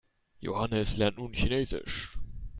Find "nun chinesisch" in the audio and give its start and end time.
1.19-2.17